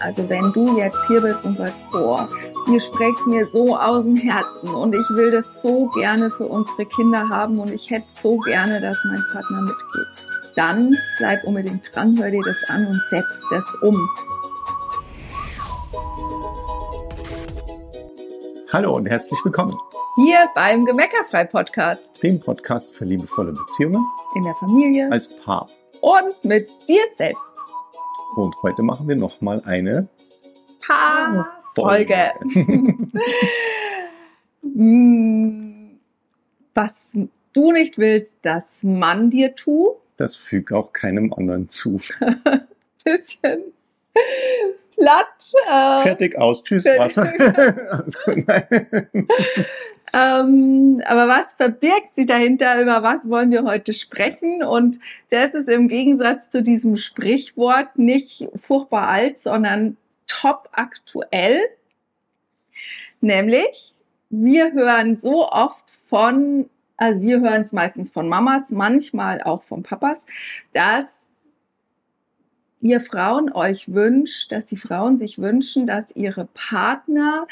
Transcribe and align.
Also 0.00 0.28
wenn 0.28 0.52
du 0.52 0.76
jetzt 0.76 0.98
hier 1.06 1.20
bist 1.20 1.44
und 1.44 1.56
sagst, 1.56 1.76
boah, 1.92 2.28
ihr 2.68 2.80
sprecht 2.80 3.24
mir 3.28 3.46
so 3.46 3.76
aus 3.76 4.02
dem 4.02 4.16
Herzen 4.16 4.74
und 4.74 4.92
ich 4.92 5.08
will 5.10 5.30
das 5.30 5.62
so 5.62 5.86
gerne 5.90 6.30
für 6.30 6.46
unsere 6.46 6.84
Kinder 6.84 7.28
haben 7.28 7.60
und 7.60 7.70
ich 7.70 7.90
hätte 7.90 8.06
so 8.12 8.38
gerne, 8.38 8.80
dass 8.80 8.96
mein 9.04 9.24
Partner 9.30 9.60
mitgeht, 9.60 10.06
dann 10.56 10.96
bleib 11.18 11.44
unbedingt 11.44 11.94
dran, 11.94 12.18
hör 12.20 12.28
dir 12.28 12.42
das 12.42 12.56
an 12.68 12.88
und 12.88 13.00
setz 13.08 13.24
das 13.50 13.64
um. 13.82 14.10
Hallo 18.72 18.96
und 18.96 19.06
herzlich 19.06 19.38
willkommen. 19.44 19.78
Hier 20.16 20.48
beim 20.56 20.84
Gemeckerfrei 20.86 21.44
Podcast. 21.44 22.20
Dem 22.20 22.40
Podcast 22.40 22.96
für 22.96 23.04
liebevolle 23.04 23.52
Beziehungen. 23.52 24.04
In 24.34 24.42
der 24.42 24.56
Familie. 24.56 25.08
Als 25.12 25.28
Paar. 25.28 25.68
Und 26.00 26.44
mit 26.44 26.68
dir 26.88 27.02
selbst. 27.16 27.54
Und 28.36 28.54
heute 28.62 28.82
machen 28.82 29.08
wir 29.08 29.16
nochmal 29.16 29.62
eine 29.64 30.08
Paar-Folge. 30.86 32.32
Was 36.74 37.10
du 37.52 37.72
nicht 37.72 37.98
willst, 37.98 38.32
dass 38.42 38.82
man 38.82 39.30
dir 39.30 39.54
tut. 39.54 39.96
Das 40.16 40.36
fügt 40.36 40.72
auch 40.72 40.92
keinem 40.92 41.32
anderen 41.32 41.68
zu. 41.68 42.00
Bisschen 43.04 43.62
platt. 44.96 45.52
Äh, 45.68 46.02
Fertig 46.02 46.36
aus. 46.36 46.62
Tschüss, 46.62 46.84
fertig. 46.84 47.16
Wasser. 47.16 47.32
Alles 47.92 48.18
gut. 48.24 48.44
Ähm, 50.14 51.02
aber 51.06 51.26
was 51.26 51.54
verbirgt 51.54 52.14
sich 52.14 52.26
dahinter? 52.26 52.80
Über 52.80 53.02
was 53.02 53.28
wollen 53.28 53.50
wir 53.50 53.64
heute 53.64 53.92
sprechen? 53.92 54.62
Und 54.62 55.00
das 55.30 55.54
ist 55.54 55.68
im 55.68 55.88
Gegensatz 55.88 56.48
zu 56.50 56.62
diesem 56.62 56.96
Sprichwort 56.96 57.98
nicht 57.98 58.48
furchtbar 58.62 59.08
alt, 59.08 59.40
sondern 59.40 59.96
top 60.28 60.68
aktuell. 60.70 61.60
Nämlich, 63.20 63.92
wir 64.30 64.72
hören 64.72 65.16
so 65.16 65.50
oft 65.50 65.82
von, 66.08 66.70
also 66.96 67.20
wir 67.20 67.40
hören 67.40 67.62
es 67.62 67.72
meistens 67.72 68.10
von 68.10 68.28
Mamas, 68.28 68.70
manchmal 68.70 69.42
auch 69.42 69.64
von 69.64 69.82
Papas, 69.82 70.24
dass 70.72 71.06
ihr 72.80 73.00
Frauen 73.00 73.50
euch 73.50 73.92
wünscht, 73.92 74.52
dass 74.52 74.66
die 74.66 74.76
Frauen 74.76 75.18
sich 75.18 75.38
wünschen, 75.38 75.88
dass 75.88 76.14
ihre 76.14 76.46
Partner 76.54 77.48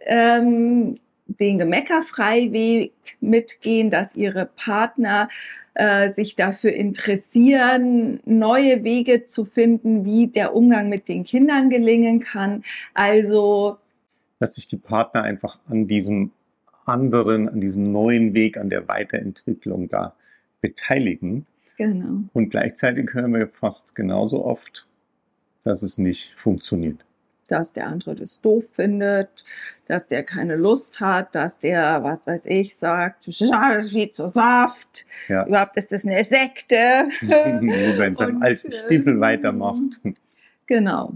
ähm, 0.00 0.98
den 1.38 1.58
Gemeckerfreiweg 1.58 2.92
mitgehen, 3.20 3.90
dass 3.90 4.14
ihre 4.14 4.46
Partner 4.46 5.28
äh, 5.74 6.12
sich 6.12 6.36
dafür 6.36 6.72
interessieren, 6.72 8.20
neue 8.24 8.84
Wege 8.84 9.24
zu 9.24 9.44
finden, 9.44 10.04
wie 10.04 10.26
der 10.26 10.54
Umgang 10.54 10.88
mit 10.88 11.08
den 11.08 11.24
Kindern 11.24 11.70
gelingen 11.70 12.20
kann. 12.20 12.64
Also 12.94 13.78
dass 14.38 14.56
sich 14.56 14.66
die 14.66 14.76
Partner 14.76 15.22
einfach 15.22 15.60
an 15.68 15.86
diesem 15.86 16.32
anderen, 16.84 17.48
an 17.48 17.60
diesem 17.60 17.92
neuen 17.92 18.34
Weg, 18.34 18.56
an 18.56 18.70
der 18.70 18.88
Weiterentwicklung 18.88 19.88
da 19.88 20.16
beteiligen. 20.60 21.46
Genau. 21.76 22.24
Und 22.32 22.50
gleichzeitig 22.50 23.14
hören 23.14 23.34
wir 23.34 23.46
fast 23.46 23.94
genauso 23.94 24.44
oft, 24.44 24.86
dass 25.62 25.82
es 25.82 25.96
nicht 25.96 26.34
funktioniert 26.36 27.04
dass 27.52 27.72
der 27.72 27.86
andere 27.86 28.14
das 28.14 28.40
doof 28.40 28.64
findet, 28.72 29.44
dass 29.86 30.08
der 30.08 30.22
keine 30.22 30.56
Lust 30.56 31.00
hat, 31.00 31.34
dass 31.34 31.58
der, 31.58 32.02
was 32.02 32.26
weiß 32.26 32.46
ich, 32.46 32.76
sagt, 32.76 33.28
das 33.28 33.40
ist 33.42 33.94
wie 33.94 34.10
zu 34.10 34.26
Saft, 34.26 35.04
ja. 35.28 35.46
überhaupt 35.46 35.76
ist 35.76 35.92
das 35.92 36.04
eine 36.04 36.24
Sekte. 36.24 37.08
Nur 37.20 37.98
wenn 37.98 38.12
es 38.12 38.20
am 38.20 38.42
alten 38.42 38.72
Stiefel 38.72 39.18
äh, 39.18 39.20
weitermacht. 39.20 40.00
Genau. 40.66 41.12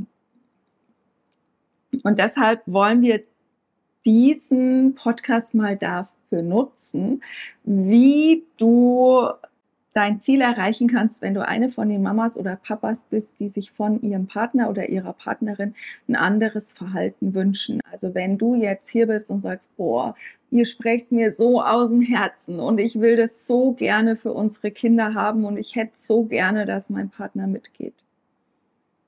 Und 2.03 2.21
deshalb 2.21 2.61
wollen 2.67 3.01
wir 3.01 3.23
diesen 4.05 4.95
Podcast 4.95 5.55
mal 5.55 5.79
dafür 5.79 6.43
nutzen, 6.43 7.23
wie 7.65 8.45
du 8.59 9.31
dein 9.97 10.21
Ziel 10.21 10.43
erreichen 10.43 10.89
kannst, 10.89 11.23
wenn 11.23 11.33
du 11.33 11.47
eine 11.47 11.71
von 11.71 11.89
den 11.89 12.03
Mamas 12.03 12.37
oder 12.37 12.57
Papas 12.57 13.05
bist, 13.09 13.31
die 13.41 13.49
sich 13.49 13.71
von 13.71 14.03
ihrem 14.03 14.27
Partner 14.27 14.69
oder 14.69 14.91
ihrer 14.91 15.15
Partnerin 15.15 15.75
ein 16.07 16.17
anderes 16.17 16.75
Verhalten 16.75 17.33
wünschen. 17.33 17.81
Also 17.91 18.15
wenn 18.15 18.37
du 18.37 18.55
jetzt 18.55 18.91
hier 18.91 19.07
bist 19.07 19.31
und 19.31 19.41
sagst, 19.41 19.75
boah, 19.79 20.15
ihr 20.51 20.67
sprecht 20.67 21.13
mir 21.13 21.33
so 21.33 21.63
aus 21.63 21.89
dem 21.89 22.03
Herzen 22.03 22.61
und 22.61 22.79
ich 22.79 23.01
will 23.01 23.17
das 23.17 23.47
so 23.47 23.73
gerne 23.73 24.17
für 24.17 24.35
unsere 24.35 24.71
Kinder 24.71 25.15
haben 25.15 25.47
und 25.47 25.57
ich 25.57 25.77
hätte 25.77 25.95
so 25.97 26.25
gerne, 26.25 26.67
dass 26.67 26.91
mein 26.91 27.09
Partner 27.09 27.47
mitgeht. 27.47 27.95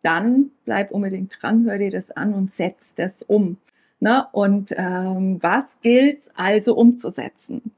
Dann 0.03 0.53
bleib 0.65 0.91
unbedingt 0.91 1.37
dran, 1.39 1.67
hör 1.67 1.77
dir 1.77 1.91
das 1.91 2.11
an 2.13 2.33
und 2.33 2.51
setz 2.51 2.95
das 2.95 3.23
um. 3.23 3.59
Ne? 4.01 4.27
Und 4.33 4.75
ähm, 4.79 5.37
was 5.43 5.81
gilt 5.83 6.23
also 6.35 6.75
umzusetzen? 6.75 7.73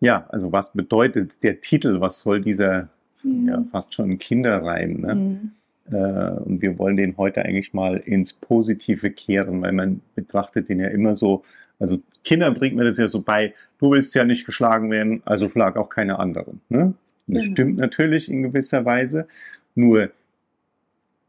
Ja, 0.00 0.26
also 0.30 0.50
was 0.52 0.72
bedeutet 0.72 1.42
der 1.42 1.60
Titel? 1.60 2.00
Was 2.00 2.20
soll 2.22 2.40
dieser 2.40 2.88
mhm. 3.22 3.48
ja, 3.48 3.64
fast 3.70 3.94
schon 3.94 4.18
Kinderreim? 4.18 5.00
Ne? 5.00 5.14
Mhm. 5.14 5.50
Äh, 5.92 6.40
und 6.40 6.62
wir 6.62 6.78
wollen 6.78 6.96
den 6.96 7.16
heute 7.16 7.44
eigentlich 7.44 7.74
mal 7.74 7.98
ins 7.98 8.32
Positive 8.32 9.10
kehren, 9.10 9.60
weil 9.62 9.72
man 9.72 10.00
betrachtet 10.14 10.68
den 10.68 10.80
ja 10.80 10.88
immer 10.88 11.16
so, 11.16 11.44
also 11.78 11.98
Kinder 12.24 12.50
bringt 12.50 12.76
mir 12.76 12.84
das 12.84 12.98
ja 12.98 13.08
so 13.08 13.22
bei, 13.22 13.54
du 13.78 13.90
willst 13.92 14.14
ja 14.14 14.24
nicht 14.24 14.46
geschlagen 14.46 14.90
werden, 14.90 15.22
also 15.24 15.48
schlag 15.48 15.76
auch 15.76 15.88
keine 15.88 16.18
anderen. 16.18 16.60
Ne? 16.68 16.94
Das 17.26 17.42
genau. 17.42 17.52
stimmt 17.52 17.76
natürlich 17.78 18.30
in 18.30 18.42
gewisser 18.42 18.84
Weise, 18.84 19.28
nur 19.74 20.10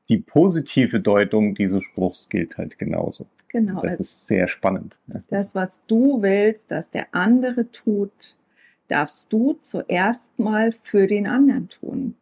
die 0.09 0.17
positive 0.17 0.99
Deutung 0.99 1.55
dieses 1.55 1.83
Spruchs 1.83 2.27
gilt 2.27 2.57
halt 2.57 2.77
genauso. 2.77 3.27
Genau. 3.49 3.75
Das 3.75 3.91
also 3.91 4.01
ist 4.01 4.27
sehr 4.27 4.47
spannend. 4.47 4.97
Das, 5.29 5.53
was 5.55 5.81
du 5.87 6.21
willst, 6.21 6.69
dass 6.69 6.89
der 6.91 7.07
andere 7.13 7.71
tut, 7.71 8.35
darfst 8.91 9.31
du 9.31 9.57
zuerst 9.61 10.37
mal 10.37 10.73
für 10.83 11.07
den 11.07 11.25
anderen 11.25 11.69
tun. 11.69 12.15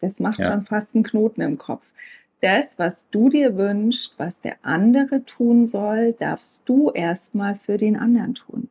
Das 0.00 0.20
macht 0.20 0.38
ja. 0.38 0.52
schon 0.52 0.62
fast 0.62 0.94
einen 0.94 1.04
Knoten 1.04 1.40
im 1.40 1.58
Kopf. 1.58 1.84
Das, 2.40 2.78
was 2.78 3.10
du 3.10 3.28
dir 3.28 3.56
wünschst, 3.56 4.14
was 4.16 4.40
der 4.40 4.56
andere 4.62 5.24
tun 5.24 5.66
soll, 5.66 6.12
darfst 6.12 6.68
du 6.68 6.90
erstmal 6.90 7.56
für 7.56 7.76
den 7.76 7.96
anderen 7.96 8.34
tun. 8.34 8.68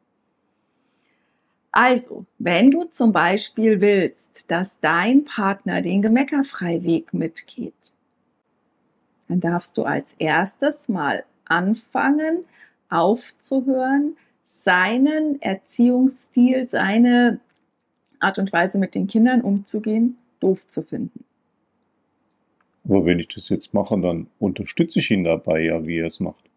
Also, 1.72 2.26
wenn 2.40 2.72
du 2.72 2.86
zum 2.86 3.12
Beispiel 3.12 3.82
willst, 3.82 4.50
dass 4.50 4.80
dein 4.80 5.26
Partner 5.26 5.82
den 5.82 6.02
Gemeckerfreiweg 6.02 7.14
mitgeht, 7.14 7.74
dann 9.28 9.42
darfst 9.42 9.78
du 9.78 9.84
als 9.84 10.08
erstes 10.18 10.88
mal 10.88 11.26
anfangen, 11.46 12.46
aufzuhören, 12.90 14.16
seinen 14.48 15.42
Erziehungsstil, 15.42 16.68
seine 16.68 17.40
Art 18.20 18.40
und 18.40 18.52
Weise 18.52 18.78
mit 18.80 18.96
den 18.96 19.08
Kindern 19.08 19.42
umzugehen, 19.42 20.18
doof 20.40 20.68
zu 20.68 20.82
finden. 20.82 21.24
Aber 22.86 23.06
wenn 23.06 23.20
ich 23.20 23.28
das 23.28 23.50
jetzt 23.50 23.74
mache, 23.74 24.00
dann 24.00 24.28
unterstütze 24.40 25.00
ich 25.00 25.12
ihn 25.12 25.24
dabei 25.24 25.62
ja, 25.62 25.86
wie 25.86 26.00
er 26.00 26.08
es 26.08 26.20
macht. 26.20 26.48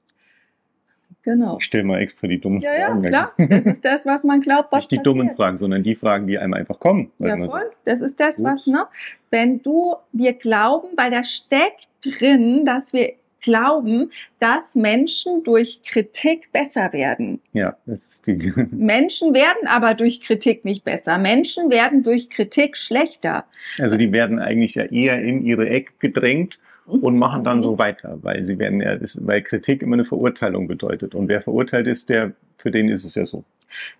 Genau. 1.22 1.58
Ich 1.58 1.64
stelle 1.64 1.84
mal 1.84 2.00
extra 2.00 2.28
die 2.28 2.40
dummen 2.40 2.60
ja, 2.60 2.72
Fragen. 2.72 3.04
Ja, 3.04 3.10
klar. 3.10 3.32
Das 3.48 3.66
ist 3.66 3.84
das, 3.84 4.06
was 4.06 4.24
man 4.24 4.40
glaubt, 4.40 4.72
was 4.72 4.84
Nicht 4.84 4.92
die 4.92 4.96
passiert. 4.96 5.06
dummen 5.06 5.30
Fragen, 5.30 5.58
sondern 5.58 5.82
die 5.82 5.94
Fragen, 5.94 6.26
die 6.26 6.38
einem 6.38 6.54
einfach 6.54 6.78
kommen. 6.78 7.10
Ja, 7.18 7.36
voll. 7.36 7.70
Das 7.84 8.00
ist 8.00 8.18
das, 8.18 8.42
was, 8.42 8.66
ne? 8.66 8.86
Wenn 9.28 9.62
du, 9.62 9.96
wir 10.12 10.32
glauben, 10.32 10.88
weil 10.96 11.10
da 11.10 11.22
steckt 11.24 11.88
drin, 12.02 12.64
dass 12.64 12.92
wir 12.92 13.12
glauben, 13.40 14.10
dass 14.38 14.74
Menschen 14.74 15.42
durch 15.44 15.82
Kritik 15.82 16.52
besser 16.52 16.92
werden. 16.92 17.40
Ja, 17.52 17.76
das 17.86 18.06
ist 18.06 18.26
die. 18.26 18.52
Menschen 18.70 19.34
werden 19.34 19.66
aber 19.66 19.94
durch 19.94 20.20
Kritik 20.20 20.64
nicht 20.64 20.84
besser. 20.84 21.18
Menschen 21.18 21.70
werden 21.70 22.02
durch 22.02 22.30
Kritik 22.30 22.76
schlechter. 22.76 23.44
Also 23.78 23.96
die 23.96 24.12
werden 24.12 24.38
eigentlich 24.38 24.74
ja 24.74 24.84
eher 24.84 25.20
in 25.22 25.44
ihre 25.44 25.68
Ecke 25.68 25.92
gedrängt 25.98 26.58
und 26.86 27.18
machen 27.18 27.44
dann 27.44 27.60
so 27.60 27.78
weiter, 27.78 28.18
weil 28.22 28.42
sie 28.42 28.58
werden 28.58 28.80
ja, 28.80 28.96
weil 29.20 29.42
Kritik 29.42 29.82
immer 29.82 29.94
eine 29.94 30.04
Verurteilung 30.04 30.66
bedeutet. 30.66 31.14
Und 31.14 31.28
wer 31.28 31.40
verurteilt 31.40 31.86
ist, 31.86 32.08
der, 32.08 32.32
für 32.58 32.70
den 32.70 32.88
ist 32.88 33.04
es 33.04 33.14
ja 33.14 33.24
so. 33.24 33.44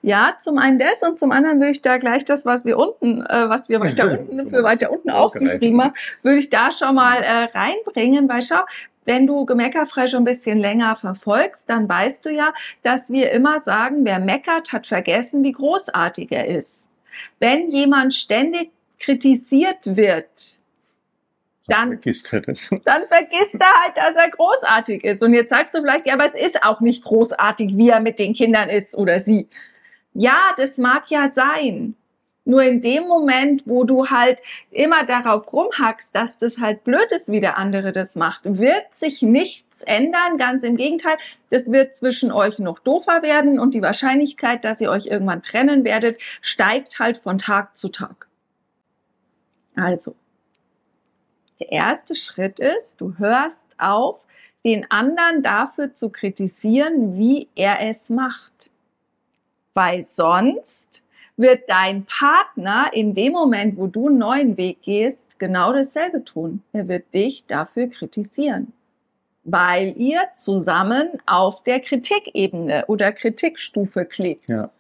Ja, 0.03 0.37
zum 0.41 0.59
einen 0.59 0.79
das 0.79 1.03
und 1.09 1.21
zum 1.21 1.31
anderen 1.31 1.61
würde 1.61 1.71
ich 1.71 1.83
da 1.83 1.99
gleich 1.99 2.25
das, 2.25 2.45
was 2.45 2.65
wir 2.65 2.77
unten, 2.77 3.23
äh, 3.23 3.49
was 3.49 3.69
wir 3.69 3.81
weiter 3.81 4.19
unten 4.19 4.51
für 4.51 4.63
weiter 4.63 4.91
unten 4.91 5.11
aufgeschrieben 5.11 5.81
haben, 5.83 5.95
würde 6.23 6.39
ich 6.39 6.51
da 6.51 6.73
schon 6.73 6.95
mal 6.95 7.23
äh, 7.23 7.49
reinbringen, 7.57 8.29
weil 8.29 8.43
schau, 8.43 8.61
wenn 9.05 9.27
du 9.27 9.45
Gemeckerfrei 9.47 10.07
schon 10.07 10.23
ein 10.23 10.25
bisschen 10.25 10.59
länger 10.59 10.97
verfolgst, 10.97 11.69
dann 11.69 11.89
weißt 11.89 12.25
du 12.27 12.31
ja, 12.31 12.53
dass 12.83 13.11
wir 13.11 13.31
immer 13.33 13.61
sagen, 13.61 14.05
wer 14.05 14.21
meckert, 14.21 14.73
hat 14.73 14.87
vergessen, 14.87 15.43
wie 15.43 15.53
großartig 15.53 16.31
er 16.31 16.47
ist. 16.47 16.89
Wenn 17.39 17.71
jemand 17.71 18.15
ständig 18.15 18.71
kritisiert 18.99 19.79
wird, 19.85 20.61
dann, 21.67 21.89
vergisst 21.89 22.33
er 22.33 22.41
das. 22.41 22.71
dann 22.85 23.07
vergisst 23.07 23.55
er 23.55 23.83
halt, 23.83 23.97
dass 23.97 24.17
er 24.17 24.31
großartig 24.31 25.05
ist. 25.05 25.23
Und 25.23 25.35
jetzt 25.35 25.51
sagst 25.51 25.75
du 25.75 25.81
vielleicht, 25.81 26.07
ja, 26.07 26.15
aber 26.15 26.35
es 26.35 26.41
ist 26.41 26.63
auch 26.63 26.81
nicht 26.81 27.05
großartig, 27.05 27.77
wie 27.77 27.91
er 27.91 28.01
mit 28.01 28.19
den 28.19 28.35
Kindern 28.35 28.69
ist 28.69 28.95
oder 28.97 29.21
sie. 29.21 29.49
Ja, 30.13 30.53
das 30.57 30.79
mag 30.79 31.09
ja 31.11 31.31
sein. 31.33 31.95
Nur 32.51 32.65
in 32.65 32.83
dem 32.83 33.07
Moment, 33.07 33.63
wo 33.65 33.85
du 33.85 34.09
halt 34.09 34.43
immer 34.73 35.05
darauf 35.05 35.53
rumhackst, 35.53 36.13
dass 36.13 36.37
das 36.37 36.59
halt 36.59 36.83
blöd 36.83 37.13
ist, 37.13 37.31
wie 37.31 37.41
der 37.41 37.57
andere 37.57 37.93
das 37.93 38.17
macht, 38.17 38.41
wird 38.45 38.93
sich 38.93 39.23
nichts 39.23 39.83
ändern. 39.83 40.37
Ganz 40.37 40.65
im 40.65 40.77
Gegenteil, 40.77 41.17
das 41.51 41.71
wird 41.71 41.95
zwischen 41.95 42.33
euch 42.33 42.59
noch 42.59 42.81
doofer 42.81 43.23
werden 43.23 43.61
und 43.61 43.73
die 43.73 43.83
Wahrscheinlichkeit, 43.83 44.65
dass 44.65 44.81
ihr 44.81 44.91
euch 44.91 45.07
irgendwann 45.07 45.45
trennen 45.45 45.85
werdet, 45.85 46.21
steigt 46.43 46.99
halt 46.99 47.19
von 47.19 47.39
Tag 47.39 47.77
zu 47.77 47.89
Tag. 47.89 48.27
Also, 49.77 50.17
der 51.61 51.71
erste 51.71 52.17
Schritt 52.17 52.59
ist, 52.59 53.01
du 53.01 53.17
hörst 53.19 53.61
auf, 53.79 54.19
den 54.65 54.91
anderen 54.91 55.45
dafür 55.45 55.95
zu 55.95 56.11
kritisieren, 56.11 57.17
wie 57.17 57.49
er 57.55 57.89
es 57.89 58.11
macht. 58.11 58.73
Weil 59.73 60.05
sonst 60.05 61.05
wird 61.41 61.69
dein 61.69 62.05
Partner 62.05 62.91
in 62.93 63.15
dem 63.15 63.33
Moment, 63.33 63.77
wo 63.77 63.87
du 63.87 64.09
einen 64.09 64.19
neuen 64.19 64.57
Weg 64.57 64.83
gehst, 64.83 65.39
genau 65.39 65.73
dasselbe 65.73 66.25
tun. 66.25 66.63
Er 66.73 66.87
wird 66.87 67.13
dich 67.15 67.47
dafür 67.47 67.89
kritisieren. 67.89 68.73
Weil 69.43 69.95
ihr 69.97 70.21
zusammen 70.35 71.09
auf 71.27 71.63
der 71.63 71.81
Kritikebene 71.81 72.85
oder 72.87 73.11
Kritikstufe 73.13 74.05
klebt. 74.05 74.47
Ja. 74.49 74.71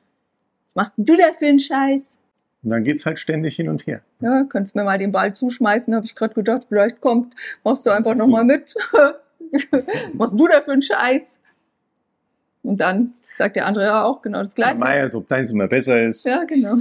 Was 0.67 0.75
machst 0.75 0.93
du 0.99 1.17
da 1.17 1.33
für 1.39 1.47
einen 1.47 1.61
Scheiß? 1.61 2.19
Und 2.63 2.71
dann 2.71 2.85
geht 2.85 2.97
es 2.97 3.07
halt 3.07 3.19
ständig 3.19 3.57
hin 3.57 3.71
und 3.71 3.87
her. 3.87 4.03
Ja, 4.21 4.45
könntest 4.45 4.77
mir 4.77 4.85
mal 4.85 4.99
den 4.99 5.13
Ball 5.13 5.35
zuschmeißen, 5.35 5.95
habe 5.95 6.05
ich 6.05 6.15
gerade 6.15 6.35
gedacht, 6.35 6.67
vielleicht 6.69 7.01
kommt, 7.01 7.35
machst 7.65 7.87
du 7.87 7.91
einfach 7.91 8.15
nochmal 8.15 8.45
mit. 8.45 8.75
Was 10.13 10.37
du 10.37 10.47
da 10.47 10.61
für 10.61 10.73
einen 10.73 10.83
Scheiß? 10.83 11.40
Und 12.63 12.79
dann 12.79 13.15
sagt 13.39 13.57
der 13.57 13.67
andere 13.67 13.85
ja 13.85 14.05
auch 14.05 14.23
genau 14.23 14.41
das 14.41 14.55
Gleiche. 14.55 14.79
Ja, 14.79 14.85
als 14.85 15.15
ob 15.15 15.29
deins 15.29 15.51
immer 15.51 15.69
besser 15.69 16.03
ist. 16.03 16.25
Ja, 16.25 16.45
genau. 16.45 16.77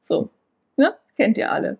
So. 0.00 0.30
Ne? 0.76 0.94
Kennt 1.16 1.36
ihr 1.38 1.52
alle. 1.52 1.76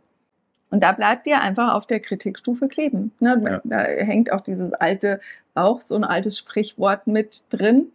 Und 0.70 0.84
da 0.84 0.92
bleibt 0.92 1.26
ihr 1.26 1.40
einfach 1.40 1.74
auf 1.74 1.86
der 1.86 2.00
Kritikstufe 2.00 2.68
kleben. 2.68 3.12
Ne? 3.20 3.40
Ja. 3.42 3.60
Da 3.64 3.78
hängt 3.78 4.32
auch 4.32 4.42
dieses 4.42 4.72
alte, 4.74 5.20
auch 5.54 5.80
so 5.80 5.94
ein 5.94 6.04
altes 6.04 6.36
Sprichwort 6.36 7.06
mit 7.06 7.44
drin, 7.50 7.86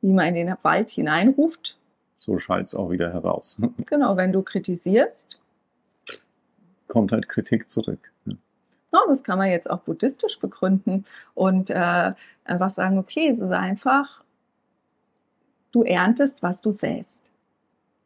wie 0.00 0.12
man 0.12 0.28
in 0.28 0.46
den 0.46 0.56
Wald 0.62 0.90
hineinruft. 0.90 1.76
So 2.16 2.38
schallt 2.38 2.68
es 2.68 2.74
auch 2.74 2.90
wieder 2.90 3.12
heraus. 3.12 3.60
Genau, 3.86 4.16
wenn 4.16 4.32
du 4.32 4.42
kritisierst. 4.42 5.38
Kommt 6.88 7.12
halt 7.12 7.28
Kritik 7.28 7.68
zurück. 7.68 8.10
Ja, 8.24 9.00
das 9.08 9.22
kann 9.22 9.38
man 9.38 9.50
jetzt 9.50 9.68
auch 9.68 9.80
buddhistisch 9.80 10.38
begründen 10.38 11.04
und 11.34 11.70
äh, 11.70 12.12
einfach 12.44 12.70
sagen, 12.70 12.98
okay, 12.98 13.28
es 13.28 13.40
ist 13.40 13.52
einfach, 13.52 14.22
du 15.76 15.82
erntest, 15.82 16.42
was 16.42 16.62
du 16.62 16.72
säst. 16.72 17.30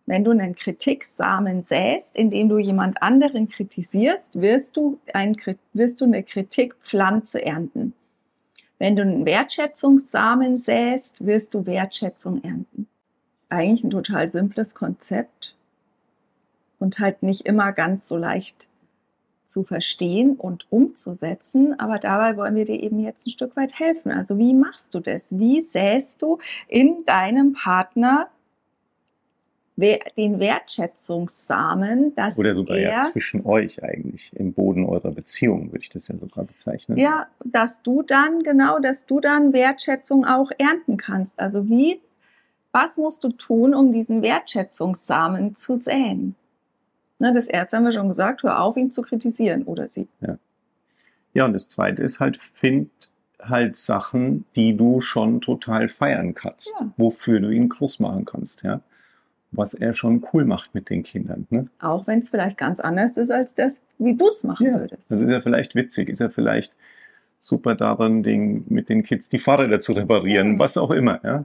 Wenn 0.06 0.24
du 0.24 0.32
einen 0.32 0.56
Kritiksamen 0.56 1.62
säst, 1.62 2.16
indem 2.16 2.48
du 2.48 2.58
jemand 2.58 3.00
anderen 3.00 3.48
kritisierst, 3.48 4.40
wirst 4.40 4.76
du, 4.76 4.98
ein, 5.14 5.36
wirst 5.72 6.00
du 6.00 6.04
eine 6.04 6.24
Kritikpflanze 6.24 7.44
ernten. 7.44 7.94
Wenn 8.78 8.96
du 8.96 9.02
einen 9.02 9.24
Wertschätzungssamen 9.24 10.58
säst, 10.58 11.24
wirst 11.24 11.54
du 11.54 11.64
Wertschätzung 11.64 12.42
ernten. 12.42 12.88
Eigentlich 13.50 13.84
ein 13.84 13.90
total 13.90 14.32
simples 14.32 14.74
Konzept 14.74 15.54
und 16.80 16.98
halt 16.98 17.22
nicht 17.22 17.46
immer 17.46 17.72
ganz 17.72 18.08
so 18.08 18.16
leicht 18.16 18.66
zu 19.50 19.64
verstehen 19.64 20.36
und 20.36 20.66
umzusetzen. 20.70 21.78
Aber 21.78 21.98
dabei 21.98 22.36
wollen 22.36 22.54
wir 22.54 22.64
dir 22.64 22.80
eben 22.80 23.00
jetzt 23.00 23.26
ein 23.26 23.30
Stück 23.30 23.56
weit 23.56 23.78
helfen. 23.78 24.12
Also 24.12 24.38
wie 24.38 24.54
machst 24.54 24.94
du 24.94 25.00
das? 25.00 25.28
Wie 25.30 25.62
säst 25.62 26.22
du 26.22 26.38
in 26.68 27.04
deinem 27.04 27.52
Partner 27.52 28.28
den 30.16 30.38
Wertschätzungssamen, 30.38 32.14
dass 32.14 32.38
oder 32.38 32.54
sogar 32.54 32.76
er, 32.76 32.90
ja 32.90 33.10
zwischen 33.12 33.46
euch 33.46 33.82
eigentlich 33.82 34.30
im 34.34 34.52
Boden 34.52 34.84
eurer 34.84 35.10
Beziehung 35.10 35.72
würde 35.72 35.82
ich 35.82 35.88
das 35.88 36.08
ja 36.08 36.16
sogar 36.16 36.44
bezeichnen. 36.44 36.98
Ja, 36.98 37.28
dass 37.44 37.82
du 37.82 38.02
dann 38.02 38.42
genau, 38.42 38.78
dass 38.78 39.06
du 39.06 39.20
dann 39.20 39.52
Wertschätzung 39.52 40.26
auch 40.26 40.50
ernten 40.58 40.96
kannst. 40.96 41.40
Also 41.40 41.68
wie, 41.68 42.00
was 42.72 42.96
musst 42.96 43.24
du 43.24 43.30
tun, 43.30 43.74
um 43.74 43.92
diesen 43.92 44.22
Wertschätzungssamen 44.22 45.56
zu 45.56 45.76
säen? 45.76 46.36
Ne, 47.20 47.34
das 47.34 47.46
erste 47.46 47.76
haben 47.76 47.84
wir 47.84 47.92
schon 47.92 48.08
gesagt, 48.08 48.42
hör 48.42 48.62
auf, 48.62 48.78
ihn 48.78 48.90
zu 48.90 49.02
kritisieren 49.02 49.64
oder 49.64 49.88
sie. 49.90 50.08
Ja. 50.22 50.38
ja, 51.34 51.44
und 51.44 51.52
das 51.52 51.68
zweite 51.68 52.02
ist 52.02 52.18
halt, 52.18 52.38
find 52.38 52.90
halt 53.42 53.76
Sachen, 53.76 54.46
die 54.56 54.74
du 54.74 55.02
schon 55.02 55.42
total 55.42 55.90
feiern 55.90 56.34
kannst, 56.34 56.74
ja. 56.80 56.90
wofür 56.96 57.40
du 57.40 57.50
ihn 57.50 57.68
groß 57.68 58.00
machen 58.00 58.24
kannst, 58.24 58.62
ja. 58.62 58.80
Was 59.52 59.74
er 59.74 59.94
schon 59.94 60.24
cool 60.32 60.44
macht 60.44 60.74
mit 60.74 60.90
den 60.90 61.02
Kindern. 61.02 61.46
Ne? 61.50 61.66
Auch 61.80 62.06
wenn 62.06 62.20
es 62.20 62.30
vielleicht 62.30 62.56
ganz 62.56 62.78
anders 62.80 63.16
ist 63.16 63.32
als 63.32 63.54
das, 63.54 63.82
wie 63.98 64.14
du 64.14 64.28
es 64.28 64.44
machen 64.44 64.66
ja. 64.66 64.78
würdest. 64.78 65.10
Also 65.10 65.24
ist 65.24 65.30
er 65.30 65.42
vielleicht 65.42 65.74
witzig, 65.74 66.08
ist 66.08 66.20
er 66.20 66.30
vielleicht 66.30 66.72
super 67.38 67.74
daran, 67.74 68.22
den, 68.22 68.64
mit 68.68 68.88
den 68.88 69.02
Kids 69.02 69.28
die 69.28 69.40
Fahrräder 69.40 69.80
zu 69.80 69.92
reparieren, 69.92 70.52
ja. 70.52 70.58
was 70.58 70.78
auch 70.78 70.90
immer, 70.90 71.20
ja. 71.22 71.44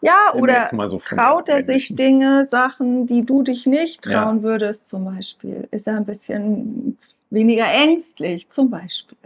Ja, 0.00 0.32
oder 0.34 0.68
so 0.88 0.98
traut 0.98 1.48
er 1.48 1.62
sich 1.62 1.94
Dinge, 1.94 2.46
Sachen, 2.46 3.06
die 3.06 3.24
du 3.24 3.42
dich 3.42 3.66
nicht 3.66 4.02
trauen 4.02 4.38
ja. 4.38 4.42
würdest, 4.42 4.88
zum 4.88 5.04
Beispiel? 5.04 5.68
Ist 5.70 5.86
er 5.86 5.96
ein 5.96 6.04
bisschen 6.04 6.98
weniger 7.30 7.70
ängstlich, 7.70 8.50
zum 8.50 8.70
Beispiel? 8.70 9.18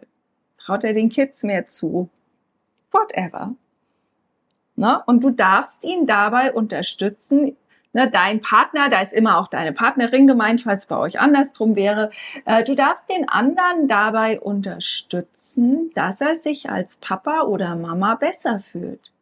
Traut 0.59 0.85
er 0.85 0.93
den 0.93 1.09
Kids 1.09 1.43
mehr 1.43 1.69
zu? 1.69 2.09
Whatever. 2.91 3.55
Na, 4.77 4.93
ne? 4.97 5.03
und 5.07 5.23
du 5.23 5.31
darfst 5.31 5.85
ihn 5.85 6.07
dabei 6.07 6.53
unterstützen, 6.53 7.57
Ne, 7.95 8.11
dein 8.11 8.41
Partner, 8.41 8.89
da 8.89 9.03
ist 9.03 9.13
immer 9.13 9.39
auch 9.39 9.49
deine 9.49 9.73
Partnerin 9.73 10.27
gemeint, 10.27 10.63
falls 10.63 10.81
es 10.81 10.87
bei 10.87 10.97
euch 10.97 11.21
andersrum 11.21 11.77
wäre. 11.77 12.11
Äh, 12.47 12.65
du 12.65 12.75
darfst 12.75 13.11
den 13.11 13.29
anderen 13.29 13.87
dabei 13.87 14.41
unterstützen, 14.41 15.91
dass 15.95 16.23
er 16.23 16.35
sich 16.37 16.71
als 16.71 16.97
Papa 16.97 17.43
oder 17.43 17.77
Mama 17.77 18.15
besser 18.15 18.61
fühlt. 18.61 19.13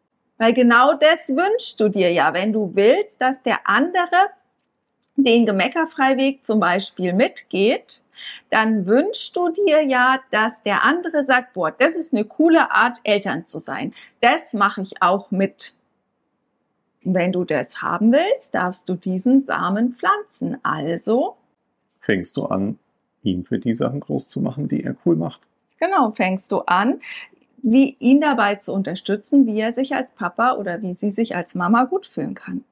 Weil 0.40 0.54
genau 0.54 0.94
das 0.94 1.28
wünschst 1.28 1.78
du 1.80 1.90
dir 1.90 2.10
ja, 2.10 2.32
wenn 2.32 2.54
du 2.54 2.74
willst, 2.74 3.20
dass 3.20 3.42
der 3.42 3.68
andere 3.68 4.30
den 5.14 5.44
Gemeckerfreiweg 5.44 6.42
zum 6.46 6.60
Beispiel 6.60 7.12
mitgeht, 7.12 8.00
dann 8.48 8.86
wünschst 8.86 9.36
du 9.36 9.50
dir 9.50 9.82
ja, 9.82 10.18
dass 10.30 10.62
der 10.62 10.82
andere 10.82 11.24
sagt, 11.24 11.52
boah, 11.52 11.70
das 11.70 11.94
ist 11.94 12.14
eine 12.14 12.24
coole 12.24 12.70
Art, 12.70 13.00
Eltern 13.04 13.46
zu 13.46 13.58
sein. 13.58 13.92
Das 14.22 14.54
mache 14.54 14.80
ich 14.80 15.02
auch 15.02 15.30
mit. 15.30 15.74
wenn 17.02 17.32
du 17.32 17.44
das 17.44 17.82
haben 17.82 18.10
willst, 18.10 18.54
darfst 18.54 18.88
du 18.88 18.94
diesen 18.94 19.42
Samen 19.42 19.94
pflanzen. 19.94 20.58
Also 20.64 21.36
fängst 21.98 22.38
du 22.38 22.46
an, 22.46 22.78
ihn 23.22 23.44
für 23.44 23.58
die 23.58 23.74
Sachen 23.74 24.00
groß 24.00 24.28
zu 24.28 24.40
machen, 24.40 24.68
die 24.68 24.84
er 24.84 24.94
cool 25.04 25.16
macht. 25.16 25.40
Genau, 25.78 26.12
fängst 26.12 26.50
du 26.50 26.60
an, 26.60 27.00
wie 27.62 27.96
ihn 27.98 28.20
dabei 28.20 28.56
zu 28.56 28.72
unterstützen, 28.72 29.46
wie 29.46 29.60
er 29.60 29.72
sich 29.72 29.94
als 29.94 30.12
Papa 30.12 30.54
oder 30.54 30.82
wie 30.82 30.94
sie 30.94 31.10
sich 31.10 31.36
als 31.36 31.54
Mama 31.54 31.84
gut 31.84 32.06
fühlen 32.06 32.34
kann. 32.34 32.64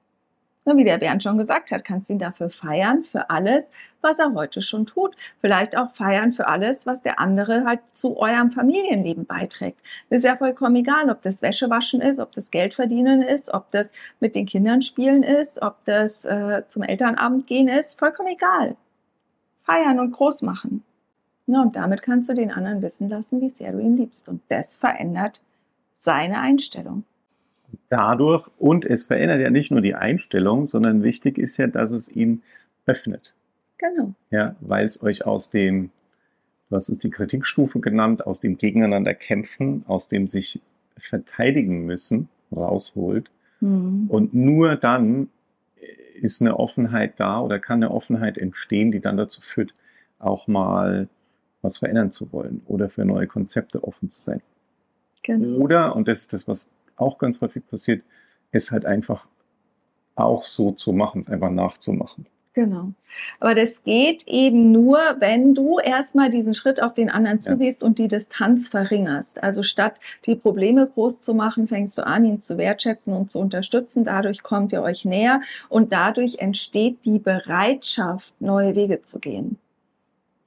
Wie 0.77 0.85
der 0.85 0.99
Bernd 0.99 1.23
schon 1.23 1.39
gesagt 1.39 1.71
hat, 1.71 1.83
kannst 1.83 2.11
du 2.11 2.13
ihn 2.13 2.19
dafür 2.19 2.51
feiern, 2.51 3.03
für 3.03 3.31
alles, 3.31 3.71
was 4.03 4.19
er 4.19 4.35
heute 4.35 4.61
schon 4.61 4.85
tut. 4.85 5.17
Vielleicht 5.41 5.79
auch 5.79 5.91
feiern 5.93 6.35
für 6.35 6.47
alles, 6.47 6.85
was 6.85 7.01
der 7.01 7.19
andere 7.21 7.65
halt 7.65 7.81
zu 7.95 8.19
eurem 8.19 8.51
Familienleben 8.51 9.25
beiträgt. 9.25 9.81
Ist 10.11 10.27
ja 10.27 10.37
vollkommen 10.37 10.77
egal, 10.77 11.09
ob 11.09 11.23
das 11.23 11.41
Wäschewaschen 11.41 12.03
ist, 12.03 12.19
ob 12.21 12.33
das 12.33 12.51
Geld 12.51 12.75
verdienen 12.75 13.23
ist, 13.23 13.53
ob 13.55 13.71
das 13.71 13.93
mit 14.21 14.37
den 14.37 14.45
Kindern 14.45 14.83
spielen 14.83 15.23
ist, 15.23 15.63
ob 15.63 15.83
das 15.87 16.27
äh, 16.27 16.63
zum 16.67 16.83
Elternabend 16.83 17.47
gehen 17.47 17.69
ist. 17.69 17.99
Vollkommen 17.99 18.29
egal. 18.29 18.77
Feiern 19.63 19.99
und 20.01 20.13
groß 20.13 20.43
machen. 20.43 20.85
Ja, 21.49 21.63
und 21.63 21.77
damit 21.77 22.03
kannst 22.03 22.29
du 22.29 22.35
den 22.35 22.51
anderen 22.51 22.83
wissen 22.83 23.09
lassen, 23.09 23.41
wie 23.41 23.49
sehr 23.49 23.73
du 23.73 23.79
ihn 23.79 23.97
liebst. 23.97 24.29
Und 24.29 24.43
das 24.49 24.77
verändert 24.77 25.43
seine 25.97 26.41
Einstellung. 26.41 27.05
Dadurch, 27.89 28.47
und 28.59 28.85
es 28.85 29.05
verändert 29.05 29.41
ja 29.41 29.49
nicht 29.49 29.71
nur 29.71 29.81
die 29.81 29.95
Einstellung, 29.95 30.67
sondern 30.67 31.03
wichtig 31.03 31.39
ist 31.39 31.57
ja, 31.57 31.67
dass 31.67 31.91
es 31.91 32.15
ihn 32.15 32.43
öffnet. 32.85 33.33
Genau. 33.79 34.13
Ja, 34.31 34.57
weil 34.61 34.85
es 34.85 35.03
euch 35.03 35.25
aus 35.25 35.49
dem, 35.49 35.91
du 36.69 36.77
hast 36.77 36.91
es 36.91 36.99
die 36.99 37.11
Kritikstufe 37.11 37.81
genannt, 37.81 38.27
aus 38.27 38.41
dem 38.41 38.59
Gegeneinander 38.59 39.15
kämpfen, 39.15 39.85
aus 39.89 40.09
dem 40.09 40.27
sich 40.29 40.61
verteidigen 40.99 41.87
müssen, 41.87 42.29
rausholt. 42.55 43.31
Mhm. 43.61 44.05
Und 44.09 44.35
nur 44.35 44.77
dann 44.77 45.31
ist 46.21 46.43
eine 46.43 46.59
Offenheit 46.59 47.15
da 47.17 47.41
oder 47.41 47.59
kann 47.59 47.83
eine 47.83 47.91
Offenheit 47.91 48.37
entstehen, 48.37 48.93
die 48.93 49.01
dann 49.01 49.17
dazu 49.17 49.41
führt, 49.41 49.73
auch 50.19 50.47
mal 50.47 51.09
was 51.63 51.79
verändern 51.79 52.11
zu 52.11 52.33
wollen 52.33 52.63
oder 52.67 52.89
für 52.89 53.05
neue 53.05 53.27
Konzepte 53.27 53.83
offen 53.85 54.11
zu 54.11 54.21
sein. 54.21 54.43
Genau. 55.23 55.59
Oder, 55.59 55.97
und 55.97 56.09
das 56.09 56.21
ist 56.21 56.33
das, 56.33 56.49
was 56.49 56.71
auch 56.97 57.19
ganz 57.19 57.41
häufig 57.41 57.67
passiert, 57.67 58.03
es 58.51 58.71
halt 58.71 58.87
einfach 58.87 59.27
auch 60.15 60.43
so 60.45 60.73
zu 60.73 60.93
machen, 60.93 61.27
einfach 61.29 61.51
nachzumachen. 61.51 62.27
Genau. 62.55 62.93
Aber 63.39 63.55
das 63.55 63.85
geht 63.85 64.27
eben 64.27 64.73
nur, 64.73 64.99
wenn 65.21 65.55
du 65.55 65.79
erstmal 65.79 66.29
diesen 66.29 66.55
Schritt 66.55 66.83
auf 66.83 66.93
den 66.93 67.09
anderen 67.09 67.41
zugehst 67.41 67.83
ja. 67.83 67.87
und 67.87 68.01
die 68.01 68.09
Distanz 68.09 68.69
verringerst. 68.69 69.41
Also 69.41 69.63
statt 69.63 70.01
die 70.27 70.35
Probleme 70.35 70.85
groß 70.85 71.21
zu 71.21 71.35
machen, 71.35 71.69
fängst 71.69 71.97
du 71.99 72.05
an, 72.05 72.25
ihn 72.25 72.43
zu 72.43 72.59
wertschätzen 72.59 73.13
und 73.13 73.31
zu 73.31 73.39
unterstützen. 73.39 74.03
Dadurch 74.03 74.43
kommt 74.43 74.73
ihr 74.73 74.83
euch 74.83 75.05
näher 75.05 75.41
und 75.69 75.93
dadurch 75.93 76.39
entsteht 76.41 77.05
die 77.05 77.21
Bereitschaft, 77.21 78.35
neue 78.41 78.75
Wege 78.75 79.03
zu 79.03 79.21
gehen. 79.21 79.59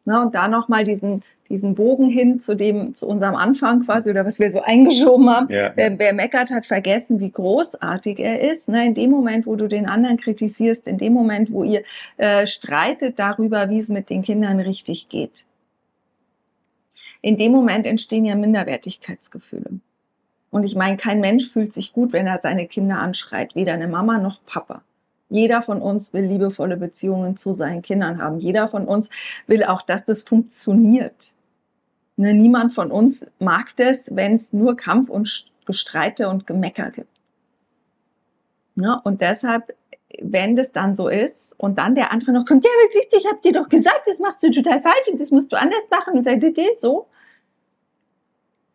Na, 0.04 0.22
und 0.24 0.34
da 0.34 0.48
nochmal 0.48 0.84
diesen, 0.84 1.22
diesen 1.50 1.76
Bogen 1.76 2.08
hin 2.08 2.40
zu 2.40 2.56
dem, 2.56 2.96
zu 2.96 3.08
unserem 3.08 3.36
Anfang 3.36 3.86
quasi 3.86 4.10
oder 4.10 4.26
was 4.26 4.40
wir 4.40 4.52
so 4.52 4.62
eingeschoben 4.66 5.30
haben. 5.30 5.52
Ja. 5.52 5.72
Wer, 5.76 6.00
wer, 6.00 6.14
meckert, 6.14 6.50
hat 6.50 6.66
vergessen, 6.66 7.20
wie 7.20 7.32
großartig 7.32 8.20
er 8.20 8.42
ist. 8.52 8.68
Ne? 8.70 8.86
In 8.86 8.94
dem 8.96 9.12
Moment, 9.12 9.46
wo 9.46 9.56
du 9.56 9.68
den 9.68 9.88
anderen 9.88 10.18
kritisierst, 10.18 10.88
in 10.88 10.98
dem 10.98 11.14
Moment, 11.14 11.52
wo 11.52 11.64
ihr 11.64 11.84
äh, 12.18 12.48
streitet 12.48 13.20
darüber, 13.20 13.70
wie 13.70 13.78
es 13.78 13.90
mit 13.90 14.10
den 14.10 14.24
Kindern 14.24 14.60
richtig 14.60 15.10
geht. 15.10 15.46
In 17.22 17.38
dem 17.38 17.52
Moment 17.52 17.86
entstehen 17.86 18.26
ja 18.26 18.36
Minderwertigkeitsgefühle. 18.36 19.80
Und 20.50 20.64
ich 20.64 20.76
meine, 20.76 20.98
kein 20.98 21.22
Mensch 21.22 21.50
fühlt 21.50 21.74
sich 21.74 21.94
gut, 21.94 22.12
wenn 22.12 22.28
er 22.28 22.40
seine 22.40 22.68
Kinder 22.68 22.98
anschreit, 22.98 23.56
weder 23.56 23.74
eine 23.74 23.88
Mama 23.88 24.18
noch 24.18 24.44
Papa. 24.46 24.82
Jeder 25.32 25.64
von 25.64 25.82
uns 25.82 26.14
will 26.14 26.26
liebevolle 26.26 26.76
Beziehungen 26.76 27.38
zu 27.38 27.54
seinen 27.54 27.82
Kindern 27.82 28.22
haben. 28.22 28.40
Jeder 28.40 28.68
von 28.68 28.86
uns 28.86 29.10
will 29.48 29.64
auch, 29.64 29.82
dass 29.82 30.04
das 30.04 30.24
funktioniert. 30.24 31.36
Ne, 32.18 32.34
niemand 32.34 32.74
von 32.74 32.92
uns 32.92 33.26
mag 33.40 33.74
das, 33.78 34.14
wenn 34.14 34.36
es 34.36 34.52
nur 34.52 34.76
Kampf 34.76 35.10
und 35.10 35.46
Gestreite 35.66 36.28
und 36.28 36.46
Gemecker 36.46 36.92
gibt. 36.92 37.08
Ne, 38.76 39.00
und 39.06 39.22
deshalb, 39.22 39.74
wenn 40.22 40.58
das 40.58 40.74
dann 40.74 40.96
so 40.96 41.08
ist 41.08 41.58
und 41.58 41.78
dann 41.78 41.96
der 41.96 42.12
andere 42.12 42.34
noch 42.34 42.46
kommt, 42.46 42.66
ja, 42.66 42.72
siehst 42.92 43.14
du, 43.14 43.18
ich 43.18 43.26
habe 43.26 43.40
dir 43.42 43.54
doch 43.54 43.70
gesagt, 43.70 44.02
das 44.08 44.20
machst 44.20 44.44
du 44.44 44.52
total 44.52 44.82
falsch 44.82 45.08
und 45.10 45.22
das 45.22 45.32
musst 45.32 45.50
du 45.54 45.58
anders 45.58 45.84
machen 45.90 46.18
und 46.18 46.26
sagt, 46.26 46.44
so. 46.82 47.08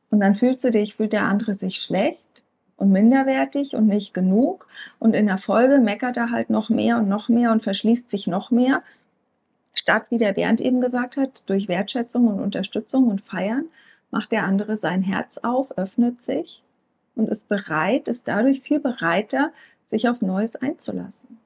Und 0.08 0.20
dann 0.20 0.36
fühlst 0.36 0.64
du 0.64 0.70
dich, 0.70 0.96
fühlt 0.96 1.12
der 1.12 1.24
andere 1.24 1.52
sich 1.52 1.82
schlecht 1.82 2.45
und 2.76 2.92
minderwertig 2.92 3.74
und 3.74 3.86
nicht 3.86 4.14
genug. 4.14 4.66
Und 4.98 5.14
in 5.14 5.26
der 5.26 5.38
Folge 5.38 5.78
meckert 5.78 6.16
er 6.16 6.30
halt 6.30 6.50
noch 6.50 6.68
mehr 6.68 6.98
und 6.98 7.08
noch 7.08 7.28
mehr 7.28 7.52
und 7.52 7.62
verschließt 7.62 8.10
sich 8.10 8.26
noch 8.26 8.50
mehr. 8.50 8.82
Statt, 9.74 10.06
wie 10.10 10.18
der 10.18 10.32
Bernd 10.32 10.60
eben 10.60 10.80
gesagt 10.80 11.16
hat, 11.16 11.42
durch 11.46 11.68
Wertschätzung 11.68 12.28
und 12.28 12.40
Unterstützung 12.40 13.08
und 13.08 13.22
Feiern, 13.22 13.66
macht 14.10 14.32
der 14.32 14.44
andere 14.44 14.76
sein 14.76 15.02
Herz 15.02 15.38
auf, 15.38 15.76
öffnet 15.76 16.22
sich 16.22 16.62
und 17.14 17.28
ist 17.28 17.48
bereit, 17.48 18.08
ist 18.08 18.28
dadurch 18.28 18.60
viel 18.60 18.80
bereiter, 18.80 19.52
sich 19.84 20.08
auf 20.08 20.22
Neues 20.22 20.56
einzulassen. 20.56 21.38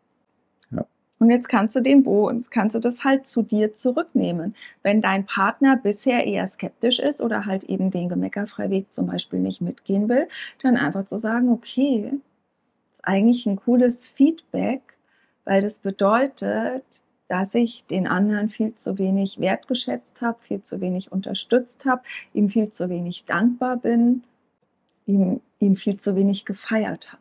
Und 1.20 1.28
jetzt 1.28 1.50
kannst 1.50 1.76
du 1.76 1.82
den 1.82 2.02
Bo, 2.02 2.32
kannst 2.48 2.74
du 2.74 2.80
das 2.80 3.04
halt 3.04 3.26
zu 3.28 3.42
dir 3.42 3.74
zurücknehmen. 3.74 4.54
Wenn 4.82 5.02
dein 5.02 5.26
Partner 5.26 5.76
bisher 5.76 6.26
eher 6.26 6.48
skeptisch 6.48 6.98
ist 6.98 7.20
oder 7.20 7.44
halt 7.44 7.64
eben 7.64 7.90
den 7.90 8.08
Gemeckerfreiweg 8.08 8.90
zum 8.90 9.06
Beispiel 9.06 9.38
nicht 9.38 9.60
mitgehen 9.60 10.08
will, 10.08 10.28
dann 10.62 10.78
einfach 10.78 11.04
zu 11.04 11.18
sagen, 11.18 11.50
okay, 11.50 12.10
ist 12.96 13.04
eigentlich 13.04 13.44
ein 13.44 13.56
cooles 13.56 14.08
Feedback, 14.08 14.80
weil 15.44 15.60
das 15.60 15.80
bedeutet, 15.80 16.84
dass 17.28 17.54
ich 17.54 17.84
den 17.84 18.06
anderen 18.06 18.48
viel 18.48 18.74
zu 18.74 18.98
wenig 18.98 19.40
wertgeschätzt 19.40 20.22
habe, 20.22 20.38
viel 20.40 20.62
zu 20.62 20.80
wenig 20.80 21.12
unterstützt 21.12 21.84
habe, 21.84 22.02
ihm 22.32 22.48
viel 22.48 22.70
zu 22.70 22.88
wenig 22.88 23.26
dankbar 23.26 23.76
bin, 23.76 24.24
ihm, 25.04 25.42
ihm 25.58 25.76
viel 25.76 25.98
zu 25.98 26.16
wenig 26.16 26.46
gefeiert 26.46 27.12
habe. 27.12 27.19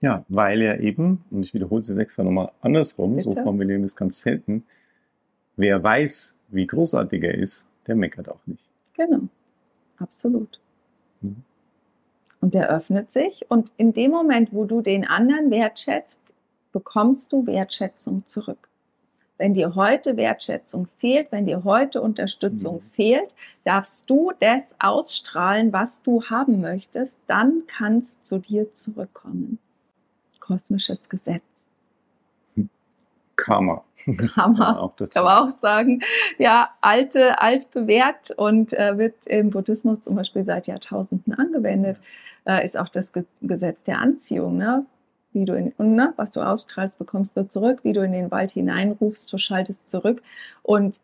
Ja, 0.00 0.24
weil 0.28 0.62
er 0.62 0.80
eben, 0.80 1.24
und 1.30 1.42
ich 1.42 1.52
wiederhole 1.52 1.80
es 1.80 1.88
jetzt 1.88 1.98
extra 1.98 2.22
nochmal 2.22 2.52
andersrum, 2.62 3.16
Bitte? 3.16 3.24
so 3.24 3.34
formulieren 3.34 3.82
wir 3.82 3.86
es 3.86 3.96
ganz 3.96 4.20
selten, 4.20 4.64
wer 5.56 5.82
weiß, 5.82 6.34
wie 6.48 6.66
großartig 6.66 7.22
er 7.22 7.34
ist, 7.34 7.66
der 7.86 7.96
meckert 7.96 8.28
auch 8.28 8.40
nicht. 8.46 8.64
Genau, 8.94 9.28
absolut. 9.98 10.58
Mhm. 11.20 11.42
Und 12.40 12.54
der 12.54 12.70
öffnet 12.70 13.12
sich 13.12 13.44
und 13.50 13.72
in 13.76 13.92
dem 13.92 14.10
Moment, 14.10 14.54
wo 14.54 14.64
du 14.64 14.80
den 14.80 15.06
anderen 15.06 15.50
wertschätzt, 15.50 16.22
bekommst 16.72 17.32
du 17.32 17.46
Wertschätzung 17.46 18.22
zurück. 18.26 18.68
Wenn 19.36 19.52
dir 19.52 19.74
heute 19.74 20.16
Wertschätzung 20.16 20.88
fehlt, 20.98 21.30
wenn 21.30 21.44
dir 21.44 21.64
heute 21.64 22.00
Unterstützung 22.00 22.76
mhm. 22.76 22.90
fehlt, 22.94 23.34
darfst 23.64 24.08
du 24.08 24.32
das 24.40 24.74
ausstrahlen, 24.78 25.74
was 25.74 26.02
du 26.02 26.24
haben 26.24 26.62
möchtest, 26.62 27.20
dann 27.26 27.64
kann 27.66 27.98
es 27.98 28.22
zu 28.22 28.38
dir 28.38 28.72
zurückkommen 28.72 29.58
kosmisches 30.50 31.08
Gesetz. 31.08 31.42
Karma. 33.36 33.84
Karma, 34.16 34.78
auch 34.78 34.96
kann 34.96 35.24
man 35.24 35.48
auch 35.48 35.60
sagen. 35.60 36.02
Ja, 36.38 36.70
alte, 36.80 37.40
alt 37.40 37.70
bewährt 37.70 38.32
und 38.32 38.72
äh, 38.72 38.98
wird 38.98 39.26
im 39.26 39.50
Buddhismus 39.50 40.02
zum 40.02 40.16
Beispiel 40.16 40.44
seit 40.44 40.66
Jahrtausenden 40.66 41.34
angewendet. 41.34 42.00
Äh, 42.44 42.64
ist 42.64 42.76
auch 42.76 42.88
das 42.88 43.12
Ge 43.12 43.24
Gesetz 43.42 43.84
der 43.84 44.00
Anziehung. 44.00 44.56
Ne? 44.56 44.86
Wie 45.32 45.44
du 45.44 45.54
in, 45.54 45.72
ne? 45.78 46.12
was 46.16 46.32
du 46.32 46.40
ausstrahlst, 46.40 46.98
bekommst 46.98 47.36
du 47.36 47.46
zurück. 47.46 47.80
Wie 47.84 47.92
du 47.92 48.02
in 48.02 48.12
den 48.12 48.30
Wald 48.30 48.50
hineinrufst, 48.50 49.32
du 49.32 49.38
schaltest 49.38 49.88
zurück. 49.88 50.22
Und 50.62 51.00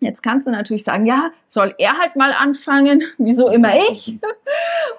Jetzt 0.00 0.22
kannst 0.22 0.46
du 0.46 0.52
natürlich 0.52 0.84
sagen, 0.84 1.06
ja, 1.06 1.32
soll 1.48 1.74
er 1.78 1.98
halt 1.98 2.14
mal 2.14 2.32
anfangen, 2.32 3.02
wieso 3.18 3.48
immer 3.48 3.74
ich? 3.90 4.16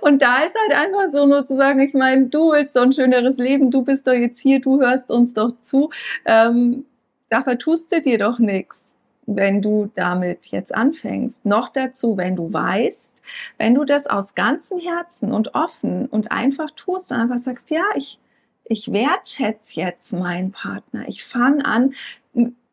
Und 0.02 0.22
da 0.22 0.40
ist 0.40 0.56
halt 0.56 0.80
einfach 0.80 1.10
so 1.10 1.26
nur 1.26 1.46
zu 1.46 1.56
sagen, 1.56 1.80
ich 1.80 1.94
meine, 1.94 2.28
du 2.28 2.52
willst 2.52 2.74
so 2.74 2.80
ein 2.80 2.94
schöneres 2.94 3.38
Leben, 3.38 3.72
du 3.72 3.84
bist 3.84 4.08
doch 4.08 4.14
jetzt 4.14 4.40
hier, 4.40 4.60
du 4.60 4.80
hörst 4.80 5.12
uns 5.12 5.34
doch 5.34 5.52
zu. 5.62 5.90
Ähm, 6.26 6.86
da 7.30 7.44
vertust 7.44 7.92
du 7.92 8.02
dir 8.02 8.18
doch 8.18 8.40
nichts, 8.40 8.98
wenn 9.26 9.62
du 9.62 9.92
damit 9.96 10.48
jetzt 10.48 10.74
anfängst. 10.74 11.46
Noch 11.46 11.70
dazu, 11.70 12.18
wenn 12.18 12.36
du 12.36 12.52
weißt, 12.52 13.22
wenn 13.58 13.76
du 13.76 13.84
das 13.84 14.08
aus 14.08 14.36
ganzem 14.36 14.80
Herzen 14.80 15.32
und 15.32 15.54
offen 15.54 16.08
und 16.08 16.32
einfach 16.32 16.72
tust 16.72 17.12
einfach 17.12 17.40
sagst, 17.40 17.70
ja, 17.70 17.84
ich, 17.96 18.20
ich 18.66 18.92
wertschätze 18.92 19.82
jetzt 19.82 20.14
meinen 20.14 20.52
Partner. 20.52 21.08
Ich 21.08 21.24
fange 21.24 21.66
an, 21.66 21.94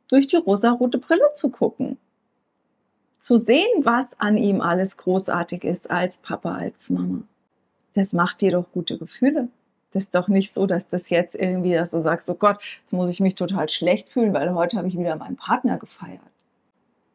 durch 0.08 0.28
die 0.28 0.36
rosarote 0.36 0.98
Brille 0.98 1.28
zu 1.34 1.50
gucken 1.50 1.98
zu 3.26 3.38
sehen, 3.38 3.66
was 3.82 4.20
an 4.20 4.36
ihm 4.36 4.60
alles 4.60 4.98
großartig 4.98 5.64
ist 5.64 5.90
als 5.90 6.18
Papa, 6.18 6.54
als 6.54 6.90
Mama. 6.90 7.22
Das 7.94 8.12
macht 8.12 8.40
dir 8.40 8.52
doch 8.52 8.70
gute 8.70 8.98
Gefühle. 8.98 9.48
Das 9.90 10.04
ist 10.04 10.14
doch 10.14 10.28
nicht 10.28 10.52
so, 10.52 10.64
dass 10.66 10.88
das 10.88 11.10
jetzt 11.10 11.34
irgendwie, 11.34 11.74
dass 11.74 11.90
du 11.90 11.98
sagst, 11.98 12.30
oh 12.30 12.34
Gott, 12.34 12.62
jetzt 12.82 12.92
muss 12.92 13.10
ich 13.10 13.18
mich 13.18 13.34
total 13.34 13.68
schlecht 13.68 14.10
fühlen, 14.10 14.32
weil 14.32 14.54
heute 14.54 14.76
habe 14.76 14.86
ich 14.86 14.96
wieder 14.96 15.16
meinen 15.16 15.34
Partner 15.34 15.76
gefeiert. 15.76 16.20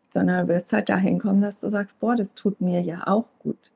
Sondern 0.10 0.48
du 0.48 0.53
wirst 0.53 0.74
halt 0.74 0.89
dahin 0.89 1.18
kommen, 1.18 1.41
dass 1.41 1.62
du 1.62 1.70
sagst, 1.70 1.98
boah, 2.01 2.18
das 2.18 2.34
tut 2.34 2.60
mir 2.60 2.82
ja 2.82 3.08
auch 3.08 3.27
gut. 3.39 3.72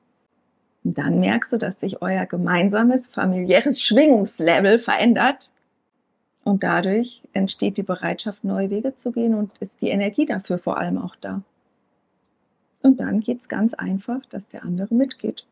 Und 0.83 0.97
dann 0.97 1.21
merkst 1.21 1.53
du, 1.53 1.57
dass 1.57 1.79
sich 1.79 2.01
euer 2.01 2.25
gemeinsames 2.25 3.07
familiäres 3.07 3.81
Schwingungslevel 3.81 4.79
verändert. 4.79 5.51
Und 6.43 6.63
dadurch 6.63 7.21
entsteht 7.31 7.77
die 7.77 7.83
Bereitschaft, 7.83 8.43
neue 8.43 8.69
Wege 8.71 8.93
zu 8.93 9.13
gehen 9.13 9.35
und 9.35 9.57
ist 9.61 9.81
die 9.81 9.89
Energie 9.89 10.25
dafür 10.25 10.57
vor 10.57 10.77
allem 10.77 10.97
auch 10.97 11.15
da. 11.15 11.41
Und 12.85 12.99
dann 12.99 13.19
geht 13.19 13.39
es 13.39 13.49
ganz 13.49 13.73
einfach, 13.73 14.23
dass 14.27 14.47
der 14.47 14.63
andere 14.63 14.93
mitgeht. 14.93 15.43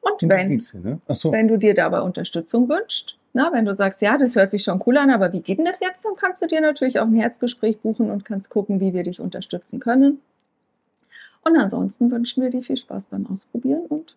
Und 0.00 0.28
wenn, 0.28 0.60
so. 0.60 1.32
wenn 1.32 1.48
du 1.48 1.58
dir 1.58 1.74
dabei 1.74 2.02
Unterstützung 2.02 2.68
wünschst, 2.68 3.16
na, 3.32 3.52
wenn 3.52 3.64
du 3.64 3.74
sagst, 3.74 4.00
ja, 4.00 4.16
das 4.16 4.36
hört 4.36 4.52
sich 4.52 4.62
schon 4.62 4.80
cool 4.86 4.96
an, 4.96 5.10
aber 5.10 5.32
wie 5.32 5.40
geht 5.40 5.58
denn 5.58 5.64
das 5.64 5.80
jetzt? 5.80 6.04
Dann 6.04 6.14
kannst 6.14 6.40
du 6.42 6.46
dir 6.46 6.60
natürlich 6.60 7.00
auch 7.00 7.06
ein 7.06 7.16
Herzgespräch 7.16 7.80
buchen 7.80 8.10
und 8.12 8.24
kannst 8.24 8.48
gucken, 8.48 8.78
wie 8.78 8.94
wir 8.94 9.02
dich 9.02 9.20
unterstützen 9.20 9.80
können. 9.80 10.20
Und 11.42 11.56
ansonsten 11.56 12.12
wünschen 12.12 12.44
wir 12.44 12.50
dir 12.50 12.62
viel 12.62 12.76
Spaß 12.76 13.06
beim 13.06 13.26
Ausprobieren 13.26 13.86
und 13.86 14.14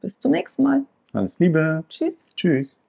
bis 0.00 0.18
zum 0.18 0.32
nächsten 0.32 0.64
Mal. 0.64 0.82
Alles 1.12 1.38
Liebe. 1.38 1.84
Tschüss. 1.88 2.24
Tschüss. 2.34 2.79